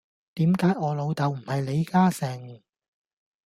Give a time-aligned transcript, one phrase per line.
[0.33, 2.61] 點解我老竇唔係李嘉誠